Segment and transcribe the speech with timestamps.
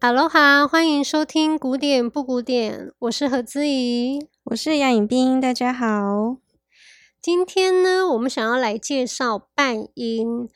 [0.00, 6.36] 哈喽哈，欢迎收听古典不古典，我是何姿怡，我是杨颖冰，大家好。
[7.20, 10.48] 今天呢，我们想要来介绍半音。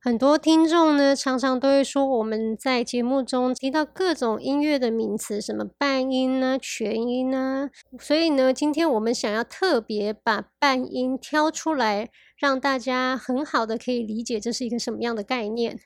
[0.00, 7.70] 很多听众呢，常常都会说我们在节目中提到各种音乐的名词，什么半音呢、全音呢，
[8.00, 15.78] 所以呢，今天我们想要特别把半音挑出来，让大家很好的可以理解这是一个什么样的概念。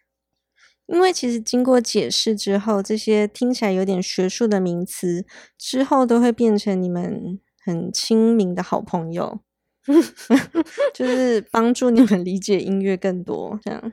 [0.87, 5.25] 因为其实经过解释之后，这些听起来有点学术的名词，
[5.57, 9.41] 之后都会变成你们很亲民的好朋友，
[10.93, 13.59] 就是帮助你们理解音乐更多。
[13.63, 13.93] 这样，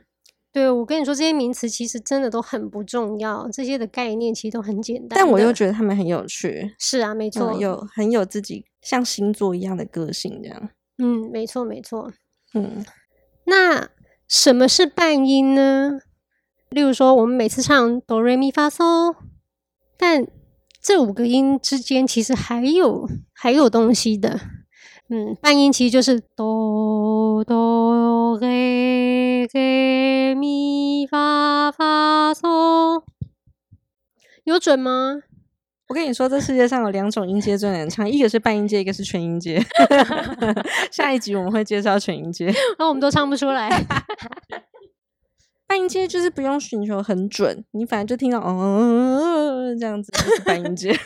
[0.51, 6.75] 对，我跟你说，这些名词其实真的都很不重要，这些的概念其实都很简单，但我又觉得他们很有趣。
[6.79, 10.69] 是啊，没错，嗯、有很有自己像星座一样的个性，这样。
[10.97, 12.11] 嗯，没错，没错。
[12.55, 12.83] 嗯，
[13.45, 13.89] 那
[14.27, 15.99] 什么是半音呢？
[16.69, 19.15] 例如说，我们每次唱哆瑞咪发嗦，
[19.97, 20.27] 但
[20.81, 24.39] 这五个音之间其实还有还有东西的。
[25.09, 33.01] 嗯，半音其实就是哆哆瑞瑞咪发发嗦，
[34.43, 35.23] 有准吗？
[35.87, 39.59] 我跟你说，这世界上有两种音阶最难唱，一个是半音阶，一个是全音阶。
[40.91, 43.67] 下一集我们会介绍全音阶，那 我们都唱不出来。
[45.69, 50.91] 半音阶就是不用寻求很准，你反正就听到哦这样子就是半音阶。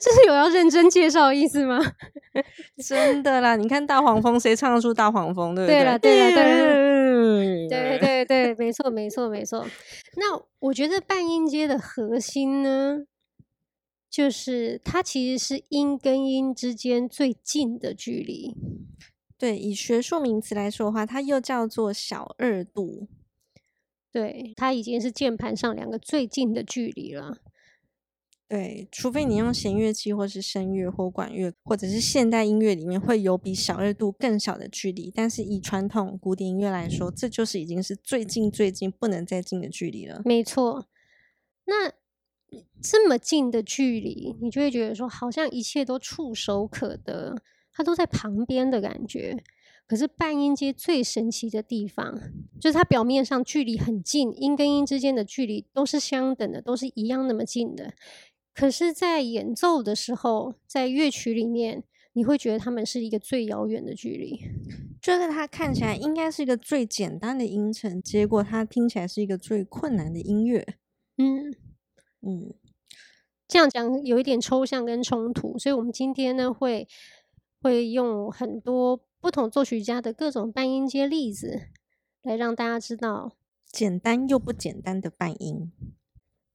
[0.00, 1.78] 这是有要认真介绍的意思吗？
[2.84, 5.54] 真的啦，你看大黄蜂，谁唱得出大黄蜂？
[5.54, 5.78] 对不对？
[5.78, 6.44] 对了，对了，对
[7.62, 9.64] 了，对对对，没错，没错，没错。
[10.16, 13.04] 那我觉得半音阶的核心呢，
[14.10, 18.56] 就是它其实是音跟音之间最近的距离。
[19.38, 23.06] 对，以学术名词来说的话，它又叫做小二度。
[24.12, 27.38] 对，它已经是键盘上两个最近的距离了。
[28.48, 35.12] 对，除非你用弦乐器，或是声乐或管乐，或者是现代音乐里面会有比小二度更小的距离。
[35.14, 40.22] 但是以传统古典音乐来说，这就是已经是最近最近不能再近的距离了。
[40.24, 40.88] 没错。
[41.66, 41.92] 那
[42.82, 47.40] 这么近的距离，你就会觉得说，好像一切都触手可得，
[47.72, 49.44] 它都在旁边的感觉。
[49.90, 52.16] 可是半音阶最神奇的地方，
[52.60, 57.92] 就是它表面上距离很近，音跟音之间的距离都是相等的，都是一样那么近的。
[58.54, 64.38] 可是，在演奏的时候，在乐曲里面，你会觉得它们是一个最遥远的距离。
[65.02, 70.64] 就是它看起来应该是一个最简单的音程，结果它听起来是一个最困难的音乐。
[71.16, 71.50] 嗯
[72.22, 72.54] 嗯，
[73.48, 76.86] 这样讲有一点抽象跟冲突，所以我们今天呢会
[77.60, 79.00] 会用很多。
[79.20, 81.68] 不同作曲家的各种半音阶例子，
[82.22, 83.36] 来让大家知道
[83.70, 85.70] 简单又不简单的半音。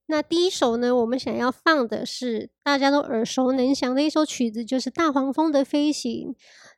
[0.06, 6.32] 那第一首呢，我们想要放的是大家都耳熟能详的一首曲子，就是《大黄蜂的飞行》，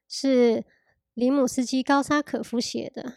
[0.09, 0.65] 是
[1.15, 3.17] 林姆斯基高沙可夫写的。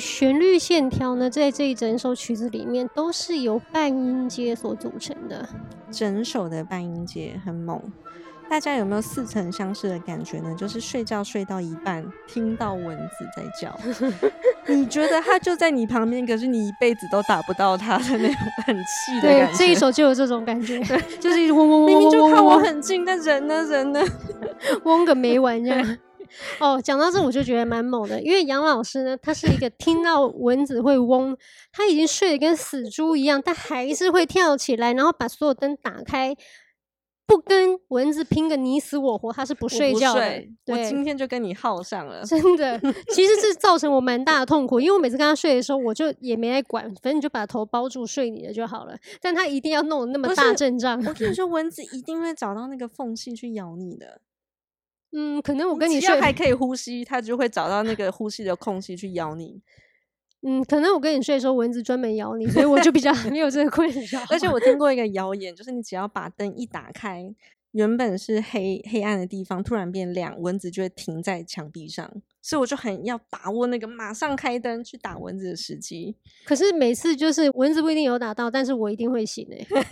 [0.00, 5.46] 以旋律线条呢，在这一整首曲子里面，都是由半音阶所组成的。
[5.90, 7.78] 整首的半音阶很猛，
[8.48, 10.54] 大家有没有似曾相识的感觉呢？
[10.56, 13.78] 就是睡觉睡到一半，听到蚊子在叫，
[14.66, 18.36] 你觉得它就在你旁边，可是你一辈子都打不到它的那种
[18.66, 19.52] 很气的感觉。
[19.52, 24.00] 对，这一首就有这种感觉，对，就是嗡嗡嗡嗡嗡嗡，明明就靠我很近，但人呢，人呢，
[24.84, 25.98] 嗡个没完这样。
[26.58, 31.36] 哦，讲到这我就觉得蛮猛的，因为杨老师呢，他是一个听到蚊子会嗡，
[31.72, 36.34] 他已经睡得跟死猪一样，但还是会跳起来，然后把所有灯打开，
[37.26, 40.42] 不跟蚊子拼个你死我活，他是不睡觉的。
[40.66, 42.78] 我，今天就跟你耗上了，真的。
[43.12, 48.96] 其实这造成我蛮大的痛苦，因为我每次跟他睡的时候，我就也没爱管，反正你就把头包住睡你的就好了。
[49.20, 50.98] 但他一定要弄得那么大阵仗。
[51.06, 54.20] 我跟你说，蚊子一定会找到那个缝隙去咬你的。
[55.12, 59.60] 嗯，可能我跟你睡，还可以呼吸，它就会找到那个呼吸的空隙去咬你。
[60.42, 64.24] 嗯，可能我跟你睡的时候，蚊子专门咬你，所以我就比较 没有这个困扰。
[64.30, 67.34] 而且我听过一个谣言，就是你只要把灯一打开，
[67.72, 72.10] 原本是黑黑暗的地方突然变亮，蚊子就会停在墙壁上，
[72.40, 76.16] 所以我就很要把握那个马上开灯去打蚊子的时机。
[76.46, 79.86] 可是每次就是蚊子不一定有打到，但是我一定会醒哎、欸，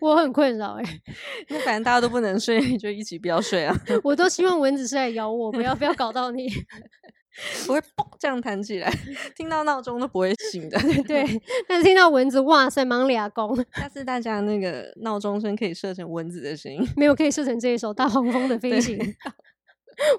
[0.00, 1.02] 我很困扰哎、欸，
[1.48, 3.74] 那反正大家都不能睡， 就一起不要睡啊！
[4.02, 6.48] 我都希望蚊子是来咬我，不要不要搞到你。
[7.68, 8.90] 我会嘣这样弹起来，
[9.36, 10.78] 听到闹钟都不会醒的。
[11.06, 11.22] 对，
[11.68, 13.54] 但是听到蚊子，哇塞，忙俩工。
[13.74, 18.98] 下次大家那个闹钟声可以设成蚊子的声音，没有可以设成这一首《大黄蜂的飞行》。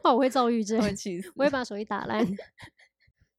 [0.03, 2.23] 哇，我会躁郁症，我会气死，我会把手机打烂。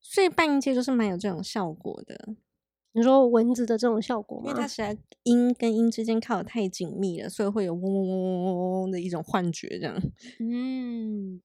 [0.01, 2.35] 所以半音阶就是蛮有这种效果的。
[2.93, 4.50] 你说蚊子的这种效果吗？
[4.50, 10.00] 因为它实在音跟音之间靠的太紧密了，所以会有嗡嗡嗡嗡嗡嗡的一种幻觉，这样。
[10.38, 11.40] 嗯。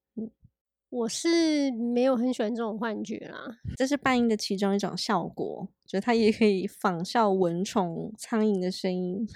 [0.90, 9.28] 我是没有很喜欢这种幻觉啦，这是半音的其中一种效果，就它也可以仿效蚊虫、苍蝇的声音。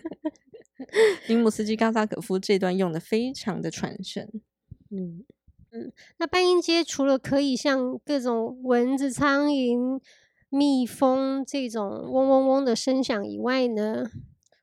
[1.28, 4.40] 林姆斯基高萨可夫这段用的非常的传神。
[4.90, 5.22] 嗯
[5.70, 10.00] 嗯，那半音阶除了可以像各种蚊子、苍蝇、
[10.50, 14.10] 蜜蜂这种嗡嗡嗡的声响以外呢，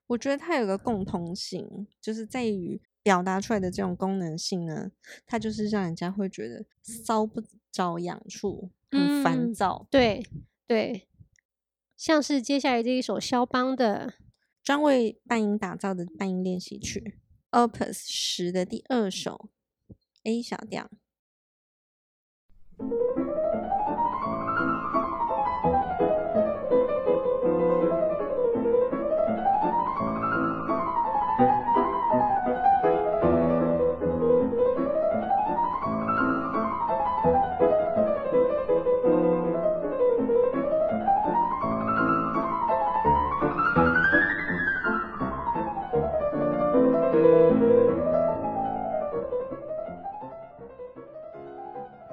[0.05, 2.79] 我觉得它有个共同性，就是在于。
[3.03, 4.91] 表达出来的这种功能性呢，
[5.25, 7.41] 它就是让人家会觉得搔不
[7.71, 9.83] 着痒处，很烦躁。
[9.83, 10.27] 嗯、对
[10.67, 11.07] 对，
[11.95, 14.15] 像是接下来这一首肖邦的
[14.61, 17.17] 专为半音打造的半音练习曲
[17.51, 19.47] ，Opus 十的第二首
[20.25, 20.91] A 小调。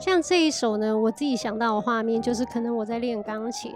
[0.05, 3.75] 像这一首呢，我自己想到的画面就是，可能我在练钢琴，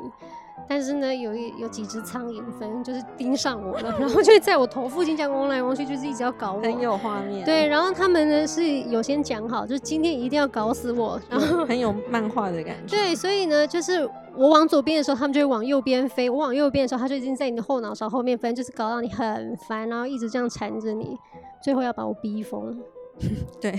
[0.69, 6.61] 但是呢，有一有几只苍蝇粉就是盯上我了，然后就在我头附近这样嗡来嗡去，就是一直要搞我。
[6.61, 7.47] 很有画面。
[7.47, 12.95] 对，然后他们呢是有先讲好，就是今天一定要搞死我，然后很有漫画的感觉。
[12.95, 21.17] 对，所以呢，就是我往左边的时候，他们就会往右边飞；我往右边的时候，他就已经在你的后脑勺后面，反正就是搞到你很烦，然后一直这样缠着你，
[21.65, 22.79] 最后要把我逼疯。
[23.59, 23.73] 对。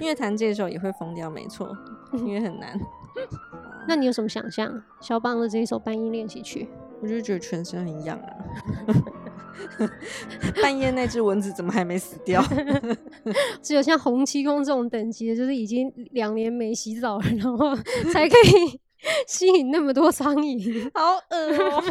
[0.00, 1.76] 因为弹这首也会疯掉，没错，
[2.12, 2.78] 因为很难。
[3.86, 4.82] 那你有什么想象？
[5.00, 6.68] 肖邦的这一首半音练习曲，
[7.00, 8.28] 我就觉得全身很痒啊。
[10.60, 12.42] 半夜那只蚊子怎么还没死掉？
[13.62, 17.74] 只有像洪七公这种等级的，就是已经两年没洗澡了，然后
[18.12, 18.80] 才可以
[19.26, 21.36] 吸引那么多苍蝇，好恶
[21.70, 21.84] 哦、喔！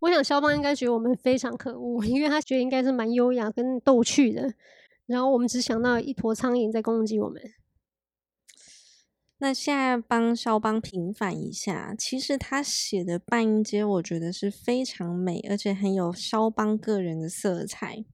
[0.00, 4.50] 我想肖邦应该觉得我们非常可恶，因为他觉得应该是蛮优雅跟逗趣的。
[5.08, 7.42] 然后我们只想到一坨苍蝇在攻击我们。
[9.38, 18.04] 那现在帮肖邦平反一下，其实他写的半音阶，我觉得是非常美，而且很有肖邦个人的色彩。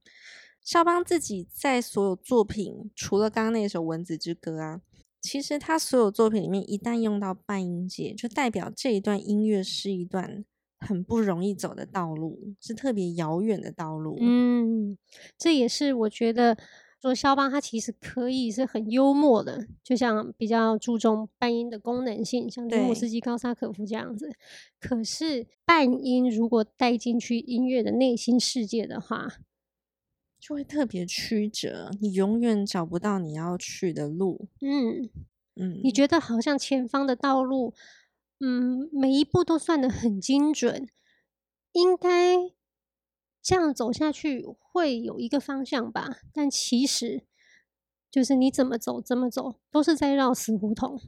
[0.63, 4.81] 肖邦自己在所有作品，除了刚刚那首《蚊子之歌》啊，
[5.19, 10.45] 其实他所有作品里面，一旦用到半音阶，就代表这一段音乐是一段
[10.79, 14.17] 很不容易走的道路，是特别遥远的道路。
[14.21, 14.95] 嗯，
[15.37, 16.55] 这也是我觉得。
[17.01, 24.35] 说肖邦他其实可以是很幽默的，就像比较注重半音的功能性，像林姆斯基高萨可夫这样子。
[24.79, 29.27] 可是半音如果带进去音乐的内心世界的话，
[30.39, 34.47] 就会特别曲折，你永远找不到你要去的路。
[34.61, 35.09] 嗯
[35.55, 37.73] 嗯，你觉得好像前方的道路，
[38.39, 40.87] 嗯，每一步都算得很精准，
[41.73, 42.09] 应该。
[43.47, 44.43] 这样走下去
[44.75, 47.23] 会有一个方向吧，但其实
[48.11, 50.99] 就是你怎么走怎么走都是在绕死胡同。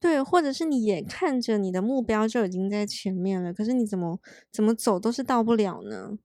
[0.00, 4.18] 对，或者是你眼看着你的目标就已经在前面了，可是你怎么
[4.50, 6.18] 怎么走都是到不了呢？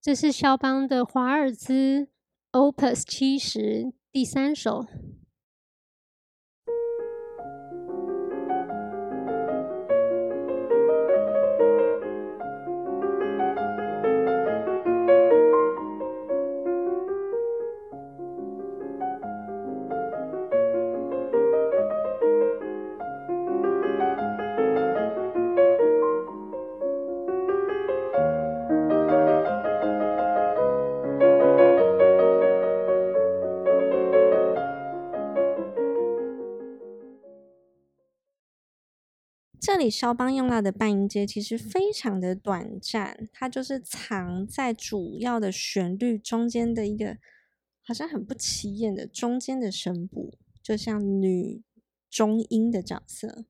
[0.00, 2.08] 这是肖邦的华尔兹
[2.50, 4.86] Opus 七十第三首。
[39.82, 47.18] 里肖邦用到的半音阶其实非常的短暂，它就是藏在主要的旋律中间的一个
[47.84, 51.62] 好像很不起眼的中间的声部，就像女
[52.08, 53.44] 中音的角色。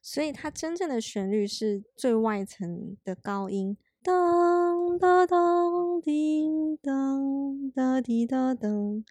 [0.00, 9.04] 所以它真正的旋律是最外层的高音，当当当叮当哒滴哒噔。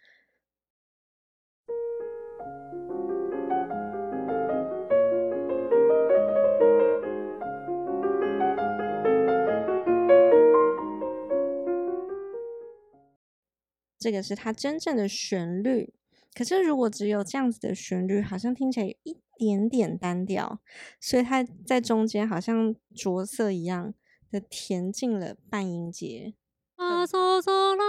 [14.07, 15.93] 这个是它真正的旋律，
[16.33, 20.61] 可是如果只有这样子的旋律，好像听起来有一点点单调，
[21.01, 23.93] 所以它在中间好像着色一样
[24.31, 26.35] 的填进了半音节。
[26.77, 27.83] 啊，嗦嗦啦，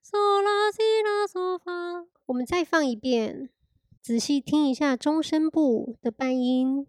[0.00, 2.06] 嗦啦西啦嗦发。
[2.26, 3.50] 我们再放一遍，
[4.00, 6.86] 仔细听一下中声部的半音。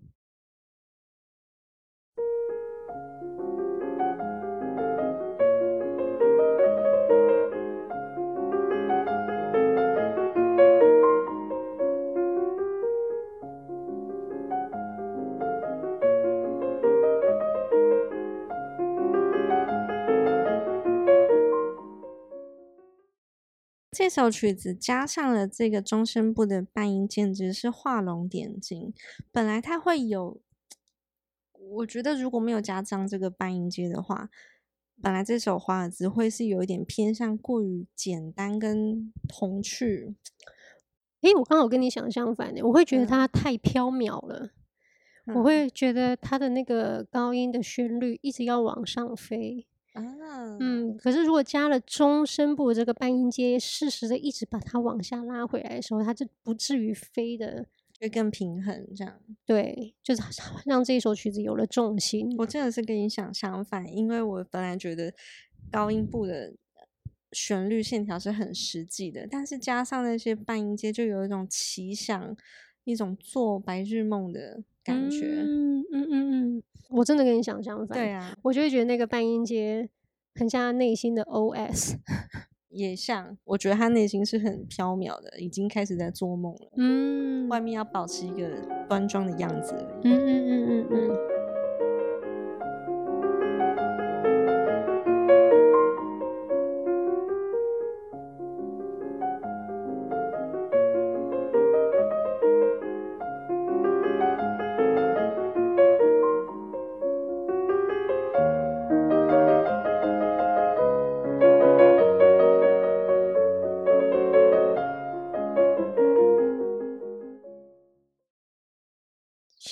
[23.92, 28.94] 这首曲子加上了这个中声部的半音，简直是画龙点睛。
[29.32, 30.40] 本来它会有，
[31.54, 34.30] 我觉得如果没有加上这个半音阶的话，
[35.02, 40.16] 本来这首华尔兹会是有一点偏向过于简单跟童趣。
[41.22, 44.52] 诶，我刚好跟你想相反的，我会觉得它太飘渺了，
[45.26, 49.68] 嗯、我会觉得它的那个高音的旋律一直要往上飞。
[50.06, 57.66] 啊，嗯，可是如果加了中声部这个半音阶，适时的一直把它往下拉回来的时候，它就不至于飞的，
[58.00, 58.88] 会更平衡。
[58.96, 60.22] 这样，对，就是
[60.66, 62.36] 让这一首曲子有了重心。
[62.38, 65.14] 我真的是跟你想相反，因为我本来觉得
[65.72, 66.54] 高音部的
[67.32, 72.36] 旋律线条是很实际的，但是加上那些半音阶，就有一种奇想，
[72.86, 75.26] 一种做白日梦的感觉。
[75.38, 76.64] 嗯嗯嗯嗯。
[76.90, 79.88] 我真的跟你想相反，对啊，我就会觉得那个半音阶
[80.36, 81.96] 很像他内心的 OS，
[82.70, 88.50] 也像，我觉得他内心是很飘渺的，已经开始在做梦了，嗯，外面要保持一个
[88.88, 91.39] 端庄的样子而已，嗯嗯嗯嗯嗯。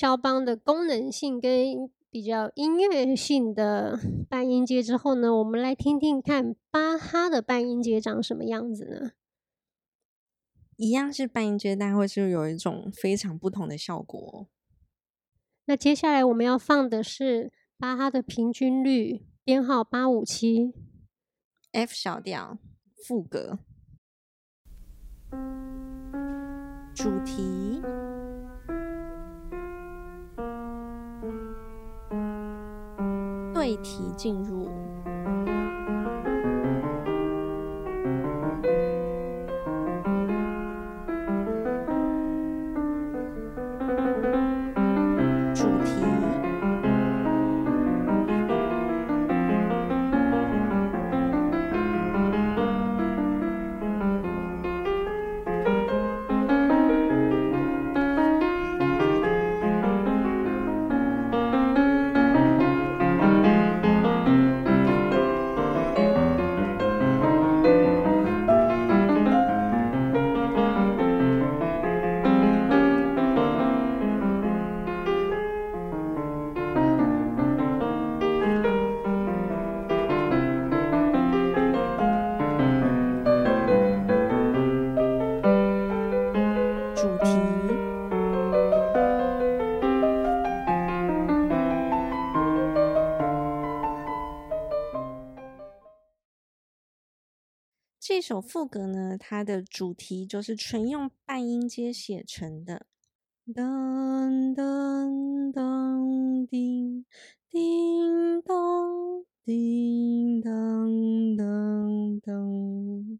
[0.07, 1.51] 肖邦的功能性跟
[2.09, 3.99] 比较音乐性的
[4.29, 9.11] 半音阶之后呢，我们来听听看巴哈的半音阶长什么样子呢？
[10.77, 14.47] 一样是半音阶，但会是有一种非常不同的效果。
[15.65, 20.71] 那接下来我们要放的是巴哈的平均律编号八五七
[21.73, 22.57] ，F 小调
[23.05, 23.59] 副歌，
[26.95, 27.81] 主题。
[33.87, 34.69] 题进入。
[98.27, 102.85] 首副歌呢，它的主题就是纯用半音阶写成的，
[103.55, 107.05] 噔噔噔叮
[107.49, 110.89] 叮当叮当
[111.37, 113.19] 噔噔。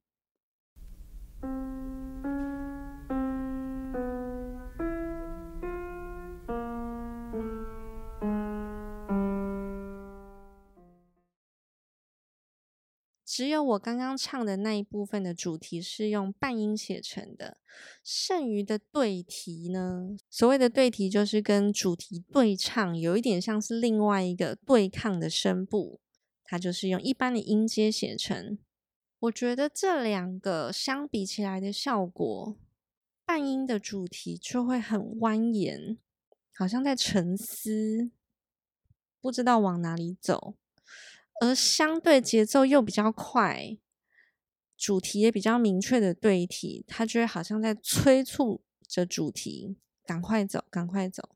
[13.37, 17.59] 只有我刚刚唱的那一部分的主题是用半音写成的，
[18.03, 25.99] 剩余的对题呢，所谓的对题就是跟主题对唱，有一点像是另外一个对抗的声部，
[26.45, 28.57] 它就是用一般的音阶写成。
[29.19, 32.57] 我觉得这两个相比起来的效果，
[33.23, 35.97] 半音的主题就会很蜿蜒，
[36.55, 38.09] 好像在沉思，
[39.21, 40.55] 不知道往哪里走。
[41.41, 43.77] 而相对节奏又比较快，
[44.75, 51.35] 主题也比较明确的对题，它就会好像在催促着主题赶快走，赶快走。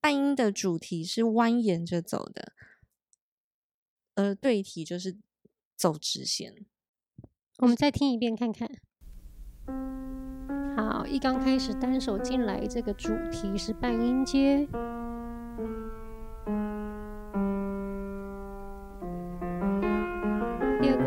[0.00, 2.52] 半音的主题是蜿蜒着走的，
[4.14, 5.16] 而对题就是
[5.76, 6.66] 走直线。
[7.58, 8.70] 我们再听一遍看看。
[10.76, 14.68] 好，一刚开始单手进来，这个主题是半音阶。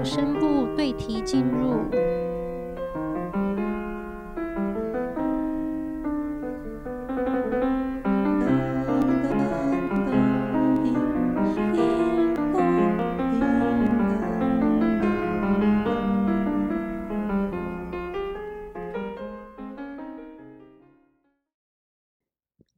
[0.10, 1.88] 声部对题进入，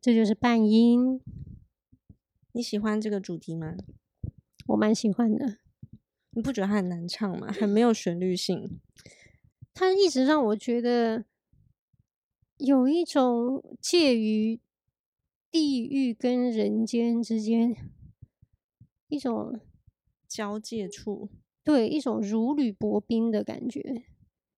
[0.02, 1.22] 这就是半音。
[2.52, 3.78] 你喜欢这个主题吗？
[4.68, 5.61] 我蛮喜欢的。
[6.34, 7.52] 你不觉得它很难唱吗？
[7.52, 8.80] 很没有旋律性。
[9.74, 11.26] 它一直让我觉得
[12.58, 14.60] 有一种介于
[15.50, 17.76] 地狱跟人间之间
[19.08, 19.60] 一种
[20.28, 21.30] 交界处，
[21.64, 24.04] 对，一种如履薄冰的感觉。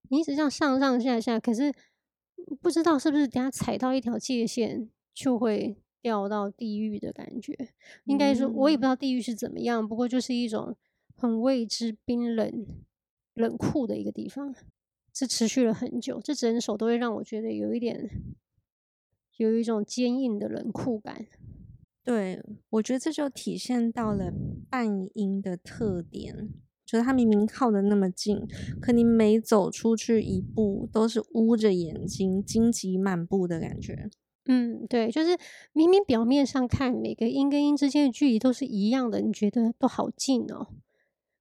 [0.10, 1.74] 你一直这样上上下下，可是
[2.62, 7.56] 不知道是不是等下踩到一条界限就会掉到地狱的感觉。
[8.06, 10.76] 应该说，我也不知道地狱是怎么样，不过就是一种。
[11.16, 12.66] 很未知、冰冷、
[13.34, 14.54] 冷酷的一个地方，
[15.14, 16.20] 这持续了很久。
[16.24, 18.10] 这整首都会让我觉得有一点，
[19.38, 21.26] 有一种坚硬的冷酷感。
[22.04, 24.34] 对，我觉得这就体现到了
[24.70, 26.50] 半音的特点，
[26.86, 28.46] 就是它明明靠的那么近，
[28.82, 34.10] 可你每走出去一步，都是捂着眼睛、荆棘满布的感觉。
[34.46, 35.38] 嗯，对，就是
[35.72, 40.68] 明明表面上看每个音跟音之间的距离都是一样的，你觉得都好近哦。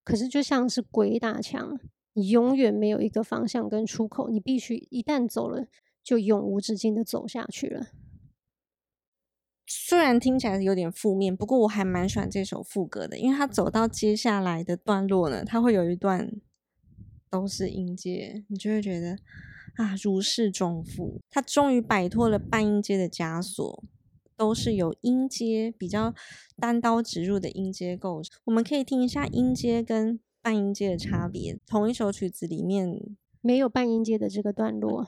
[0.04, 1.78] 可是，就像是鬼打墙，
[2.14, 5.66] 你永远没有一个方向跟出口，你必须一旦走了，
[6.02, 7.86] 就永无止境的走下去了。
[9.66, 16.30] 虽然听起来有点负面，不过我还蛮喜欢这首副歌的，因为它走到接下来的段落呢，它会有一段
[17.30, 19.16] 都是音阶，你就会觉得
[19.76, 23.84] 啊，如释重负，它终于摆脱了半音阶的枷锁。
[24.36, 26.14] 都是有音阶比较
[26.56, 31.58] 单刀直入的音阶构成，我们可以听一下音阶跟半音阶的差别。
[31.66, 33.00] 同一首曲子里面
[33.40, 35.06] 没有半音阶的这个段落。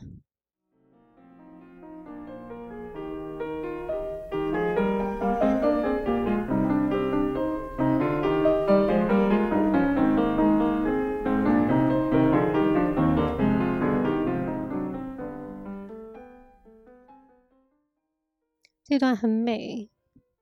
[18.85, 19.89] 这段很美，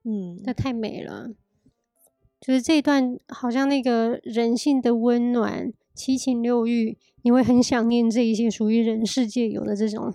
[0.03, 1.29] 嗯，那太美了。
[2.41, 10.13] 就是这段好像那个人性的温暖、七情六欲，你会很想念这一些属于人世界有的这种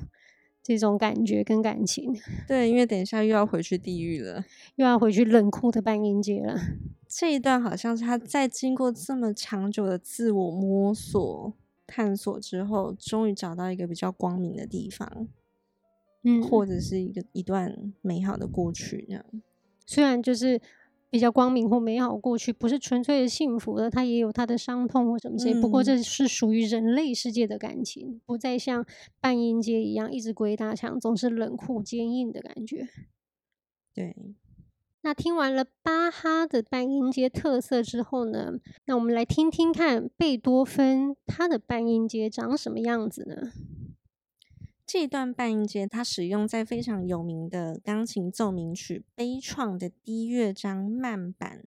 [0.62, 2.14] 这种感觉跟感情。
[2.46, 4.44] 对，因为等一下又要回去地狱了，
[4.76, 6.54] 又要回去冷酷的半音阶了。
[7.08, 11.54] 这一段好像是他在经过这么长久的自我摸索、
[11.86, 15.28] 探索之后，终于找到一个比较光明的地方。
[16.22, 19.24] 嗯，或者是一个一段美好的过去，这样。
[19.86, 20.60] 虽然就是
[21.10, 25.60] 比较光明或美好过去，不是纯粹的幸福的，它也有它的伤痛或什么之类。
[25.60, 28.84] 不过这是属于人类世界的感情，不再像
[29.20, 32.88] 半音阶一样一直鬼打墙，总是冷酷坚硬的感觉。
[33.94, 34.14] 对。
[35.00, 43.52] 那听完了巴哈的半音阶特色之后呢，那我们来听听看贝多芬他的半音阶长什么样子呢？
[44.90, 51.66] 这段半音阶，它使用在非常有名的钢琴奏鸣曲《悲怆》的低乐章慢板。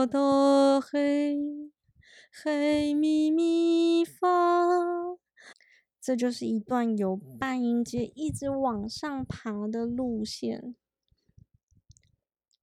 [0.00, 1.36] 哆哆嘿，
[2.32, 5.18] 嘿咪咪发。
[6.00, 10.74] 这就是一段由半音阶一直往上爬的路线。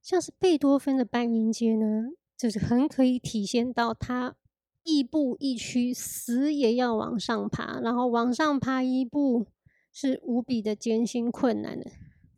[0.02, 4.36] 像是贝多芬的半音阶呢，就是很可以体现到他
[4.84, 9.45] 亦步亦趋，死也要往上爬，然后往上爬一步
[9.93, 11.91] 是无比的艰辛困难的，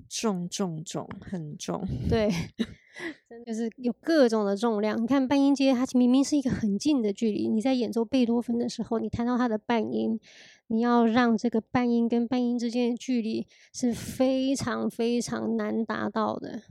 [0.10, 1.88] 重重重，很重。
[2.10, 2.30] 对。
[3.30, 5.02] 真的就是有各种的重量。
[5.02, 7.48] 你看半音阶，它明明是一个很近的距离。
[7.48, 10.20] 你在演奏贝多芬的时候，你弹到它的半音，
[10.68, 16.64] 你要让这个半音跟半音之间的距离是非常非常难达到的。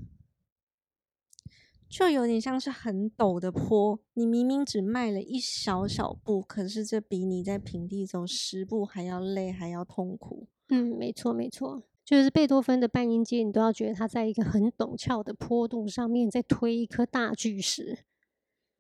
[1.88, 10.46] 就有点像是很陡的坡，你明明只迈了一小小步，可是这比你在平地走十步还要累，还要痛苦。
[10.68, 11.85] 嗯，没错，没错。
[12.09, 18.07] 就是贝多芬的半音阶，你都要觉得他在一个很陡峭的坡度上面在推一颗大巨石，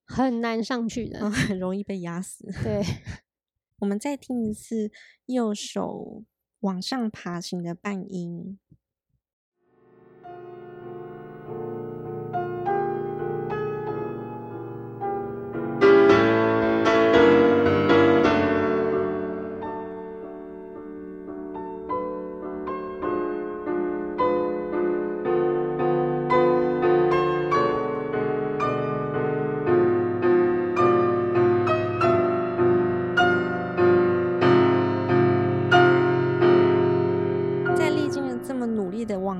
[0.06, 2.50] 很难上去的，哦，很容易被压死。
[2.64, 2.82] 对，
[3.80, 4.90] 我们再听一次
[5.26, 6.24] 右手
[6.60, 8.58] 往上爬行的半音。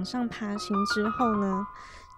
[0.09, 1.67] 上爬行之后呢，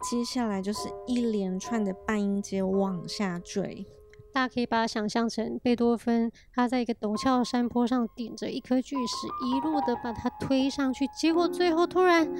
[0.09, 3.85] 接下来就是一连串的半音阶往下坠。
[4.33, 12.33] 大家可以把它想象成贝多芬，他在一个陡峭的山坡上顶着一颗巨石，一路的把它推上去，结果最后突然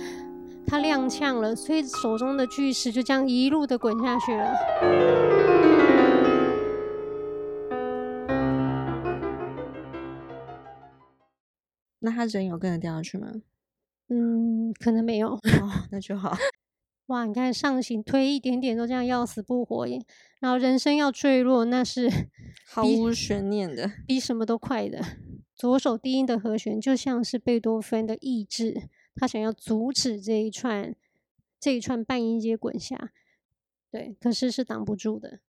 [0.69, 4.55] 他踉跄了，所以手中的巨石就这样一路的滚下去了。
[11.99, 13.33] 那他人有跟着掉下去吗？
[14.11, 15.41] 嗯，可能没有 哦，
[15.91, 16.37] 那就好。
[17.07, 20.05] 哇，你看上行推一点点都这样要死不活耶，
[20.41, 22.09] 然后人生要坠落，那是
[22.67, 25.01] 毫无悬念的，比什么都快的。
[25.55, 30.95] 左手低音的和弦就像是贝多芬的意志，他想要阻止这一串
[31.59, 33.13] 这一串半音阶滚下，
[33.91, 35.41] 对，可是是挡不住的。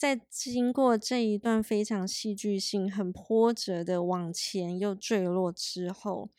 [0.00, 6.30] 在经过这一段非常戏剧性、很波折的往前又坠落之后，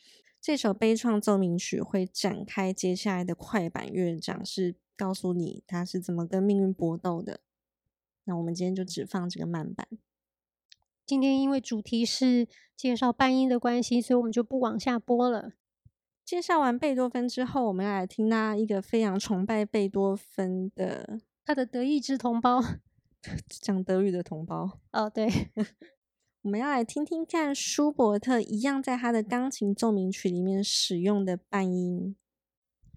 [0.42, 7.42] 这首悲怆奏鸣曲会展开接下来的快板乐章，是告诉你他是怎么跟命运搏斗的。
[8.24, 9.88] 那我们今天就只放这个慢板。
[11.06, 15.52] 今天因为主题是介绍半音的关系，所以我们就不往下播了。
[16.26, 22.60] 介绍完贝多芬之后，我们要来听他一个非常崇拜贝多芬的他的德意志同胞。
[23.48, 25.28] 讲德语的同胞哦，对，
[26.42, 32.16] 我们要来听听看舒伯特一样在他的钢琴奏鸣曲里面使用的半音。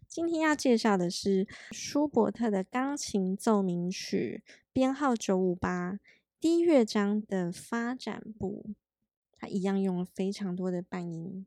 [0.09, 5.99] 今天要介绍的是舒伯特的钢琴奏鸣曲编号九五八
[6.39, 8.75] 第一乐章的发展部，
[9.33, 11.47] 他一样用了非常多的半音。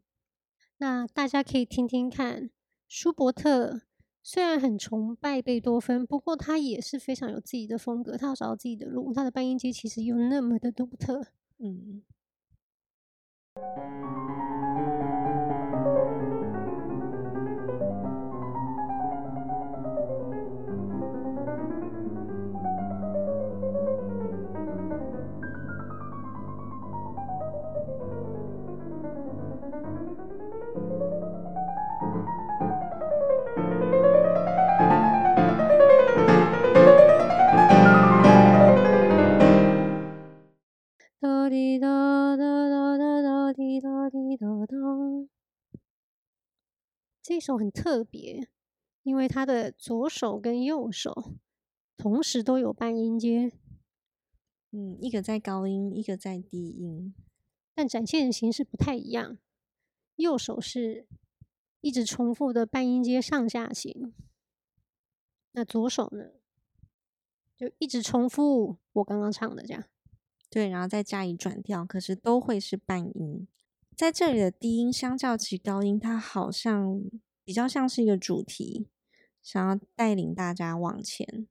[0.78, 2.50] 那大家可以听听看
[2.88, 3.87] 舒伯特。
[4.30, 9.14] 虽然很崇拜贝多芬，不过他也是非常有自己的风格，他要找到自己的路。
[9.14, 11.28] 他的半音阶其实又那么的独特，
[11.60, 12.04] 嗯。
[47.48, 48.50] 这首很特别，
[49.04, 51.32] 因为他的左手跟右手
[51.96, 53.54] 同时都有半音阶，
[54.72, 57.16] 嗯，一个在高音，一个在低音，
[57.74, 59.38] 但展现的形式不太一样。
[60.18, 61.08] 右手是
[61.80, 64.14] 一直重复的半音阶上下行，
[65.54, 66.32] 那左手呢，
[67.56, 69.86] 就一直重复我刚刚唱的这样，
[70.50, 73.48] 对，然后再加以转调，可是都会是半音。
[73.96, 77.02] 在这里的低音相较起高音，它好像
[77.48, 78.90] 比较像是一个主题，
[79.42, 81.48] 想要带领大家往前。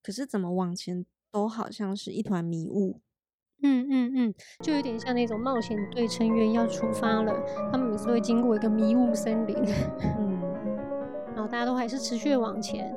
[0.00, 3.00] 可是怎么往前，都好像是一团迷雾。
[3.60, 7.34] 嗯嗯嗯，就有点像那种冒险队成员要出发了，
[7.72, 9.56] 他们每次都会经过一个迷雾森林。
[10.20, 10.40] 嗯，
[11.34, 12.94] 然后大家都还是持续往前，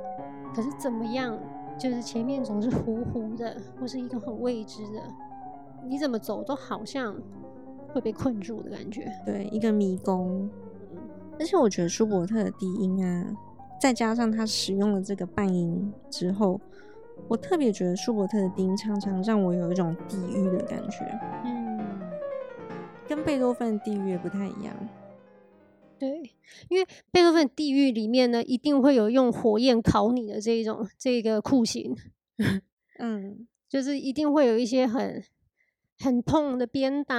[0.54, 1.36] 可是怎么样，
[1.80, 5.02] 就是前面总是糊糊的，或是一个很未知的，
[5.88, 7.20] 你怎么走都好像。
[7.94, 10.48] 会被困住的感觉，对，一个迷宫。
[11.40, 13.26] 而且我觉得舒伯特的低音啊，
[13.80, 16.60] 再加上他使用了这个半音之后，
[17.28, 21.06] 我特别觉得舒伯特的低音常常让我有一种地狱的感觉。
[21.46, 21.80] 嗯，
[23.08, 24.74] 跟贝多芬的地狱也不太一样。
[26.00, 26.32] 对，
[26.70, 31.96] 因为贝多芬地狱里面呢，一定会有用火焰烤你的这一种这个酷刑。
[33.00, 35.24] 嗯， 就是一定会有一些很。
[36.00, 37.16] 很痛的鞭打，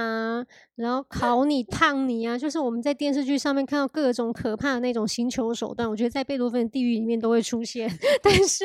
[0.75, 7.89] 然后烤你、烫你啊，就是我们在电视剧上面看到各种可怕的那种刑求手段，我觉得在贝多芬的地狱里面都会出现。
[8.23, 8.63] 但是，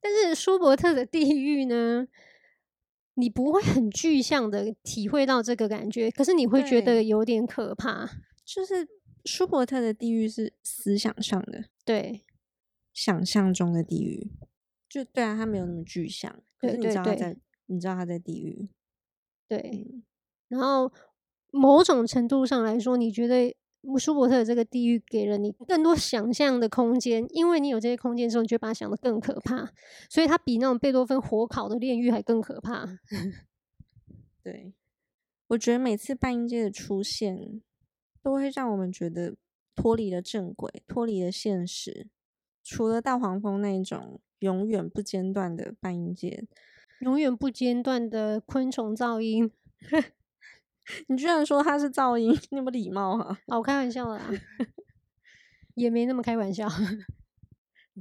[0.00, 2.06] 但是舒伯特的地狱呢，
[3.14, 8.08] 你不会很具象的体会到这个感觉，可是你会觉得有点可怕。
[8.44, 8.88] 就是
[9.26, 12.24] 舒伯特的地狱是思想上的，对，
[12.94, 14.30] 想象中的地狱，
[14.88, 17.36] 就对啊，他没有那么具象，可是你知道他在，
[17.66, 18.70] 你知道他在地狱。
[19.48, 20.02] 对，
[20.48, 20.92] 然后
[21.50, 23.56] 某种程度上来说，你觉得
[23.98, 29.72] 舒伯特的这个地狱给了你更多想象的空间，因为你有这些空间之后，你就把它想得更可怕，
[30.10, 32.86] 所以它比那种贝多芬火烤的炼狱还更可怕。
[34.44, 34.74] 对，
[35.48, 37.62] 我觉得每次半音阶的出现，
[38.22, 39.36] 都会让我们觉得
[39.74, 42.08] 脱离了正轨，脱离了现实。
[42.62, 46.44] 除了大黄蜂那种永远不间断的半音阶。
[47.00, 49.50] 永远不间断的昆虫噪音，
[51.06, 53.38] 你居然说它是噪音，你有没有礼貌啊？
[53.46, 54.20] 哦，我开玩笑啦，
[55.74, 56.68] 也没那么开玩笑。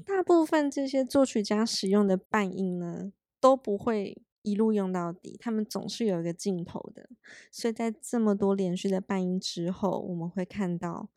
[0.06, 7.10] 大部分这些作曲家使用的半音呢，都不会一路用到底，他们总是有一个尽头的。
[7.52, 11.10] 所以在这么多连续的半音之后，我们会看到，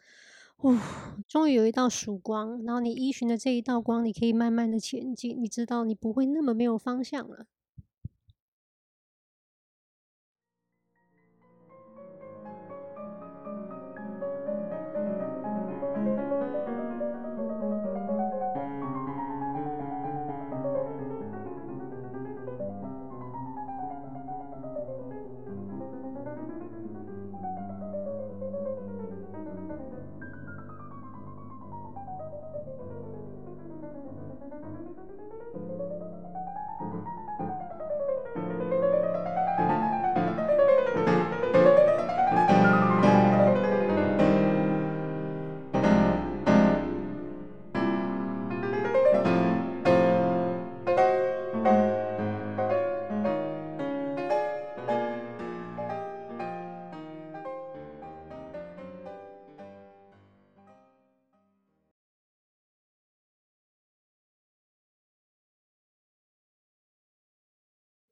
[0.56, 0.78] 哦，
[1.28, 7.46] 终于有一道曙光，然后你依循的这一道光，你可以慢慢的前进，你知道你不会那么没有方向了。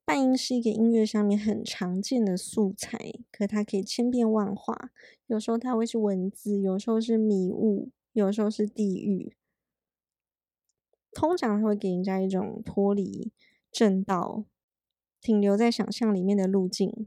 [0.09, 2.97] 半音是一个音乐上面很常见的素材，
[3.31, 4.89] 可它可以千变万化。
[5.27, 9.35] 有时候它会是文字，有时候是迷雾，有时候是地狱。
[11.11, 13.31] 通常它会给人家一种脱离
[13.71, 14.45] 正道、
[15.21, 17.05] 停留在想象里面的路径。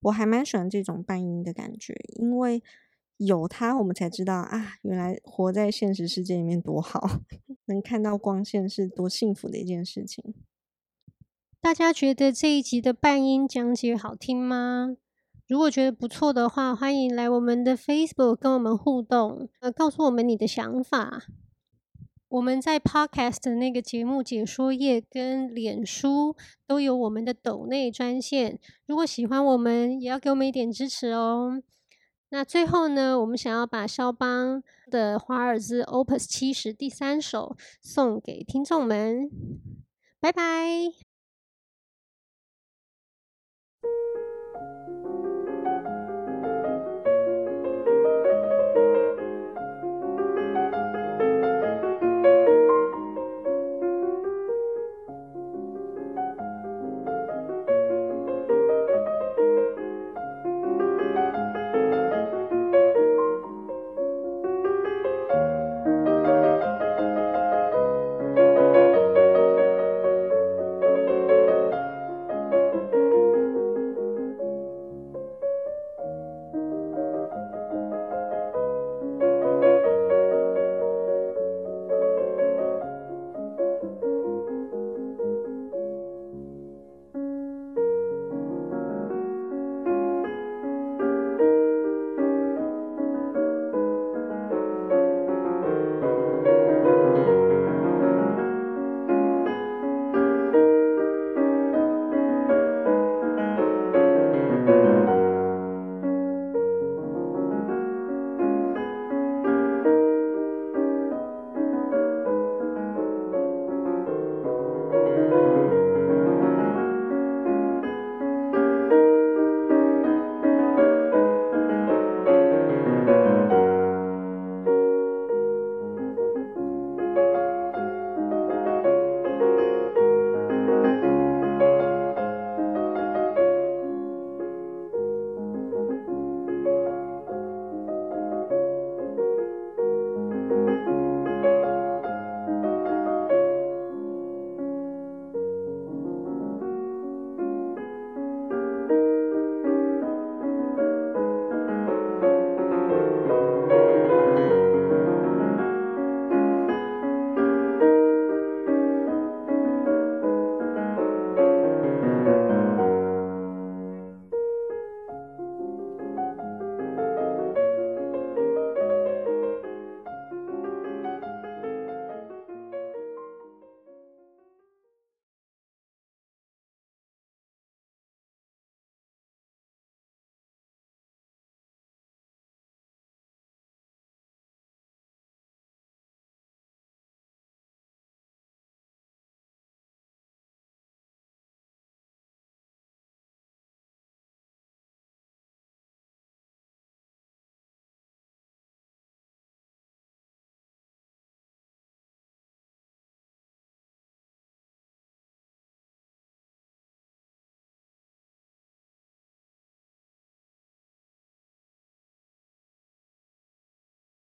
[0.00, 2.60] 我还蛮喜欢这种半音的感觉，因为
[3.18, 7.20] 有它，我们才知道啊，原来活在现实世界里面多好，
[7.66, 10.34] 能看到光线是多幸福的一件事情。
[11.62, 14.96] 大家觉得这一集的半音讲解好听吗？
[15.46, 21.24] 如果觉得不错的话，欢迎来我们的 Facebook 跟我们互动，呃，告诉我们你的想法。
[22.28, 26.34] 我们在 Podcast 的那个节目解说页跟脸书
[26.66, 28.58] 都有我们的抖内专线。
[28.86, 31.62] 如果喜欢我们，也要给我们一点支持哦。
[32.30, 39.28] 那最后呢，我们想要把肖邦的华尔兹 Opus 七十第三首送给听众们。
[40.20, 41.09] 拜拜。